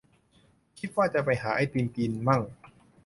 [0.79, 2.41] คิดว่าจะไปหาไอติมกินมั่ง